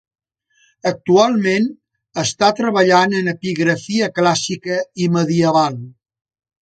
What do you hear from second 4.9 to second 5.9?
i medieval.